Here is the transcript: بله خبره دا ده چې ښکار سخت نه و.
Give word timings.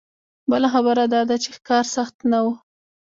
بله 0.49 0.67
خبره 0.73 1.03
دا 1.13 1.21
ده 1.29 1.35
چې 1.43 1.49
ښکار 1.57 1.85
سخت 1.95 2.17
نه 2.31 2.39
و. 2.43 2.47